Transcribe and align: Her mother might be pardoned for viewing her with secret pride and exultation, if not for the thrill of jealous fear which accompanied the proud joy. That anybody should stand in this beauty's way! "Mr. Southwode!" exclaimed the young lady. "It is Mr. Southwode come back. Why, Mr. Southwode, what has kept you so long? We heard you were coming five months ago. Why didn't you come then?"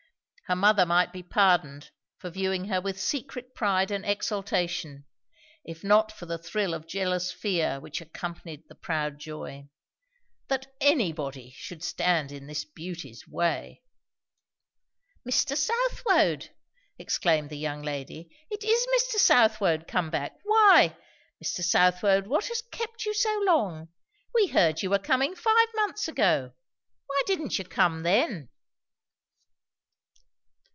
Her 0.47 0.55
mother 0.57 0.85
might 0.85 1.13
be 1.13 1.23
pardoned 1.23 1.91
for 2.17 2.29
viewing 2.29 2.65
her 2.65 2.81
with 2.81 2.99
secret 2.99 3.55
pride 3.55 3.89
and 3.89 4.05
exultation, 4.05 5.05
if 5.63 5.81
not 5.81 6.11
for 6.11 6.25
the 6.25 6.37
thrill 6.37 6.73
of 6.73 6.85
jealous 6.89 7.31
fear 7.31 7.79
which 7.79 8.01
accompanied 8.01 8.67
the 8.67 8.75
proud 8.75 9.17
joy. 9.17 9.69
That 10.49 10.67
anybody 10.81 11.51
should 11.55 11.81
stand 11.85 12.33
in 12.33 12.47
this 12.47 12.65
beauty's 12.65 13.25
way! 13.25 13.81
"Mr. 15.25 15.55
Southwode!" 15.55 16.49
exclaimed 16.99 17.49
the 17.49 17.55
young 17.57 17.81
lady. 17.81 18.29
"It 18.49 18.65
is 18.65 18.87
Mr. 18.93 19.19
Southwode 19.21 19.87
come 19.87 20.09
back. 20.09 20.33
Why, 20.43 20.97
Mr. 21.41 21.63
Southwode, 21.63 22.27
what 22.27 22.47
has 22.47 22.61
kept 22.61 23.05
you 23.05 23.13
so 23.13 23.39
long? 23.45 23.87
We 24.33 24.47
heard 24.47 24.81
you 24.81 24.89
were 24.89 24.99
coming 24.99 25.33
five 25.33 25.69
months 25.75 26.09
ago. 26.09 26.51
Why 27.07 27.21
didn't 27.25 27.57
you 27.57 27.63
come 27.63 28.03
then?" 28.03 28.49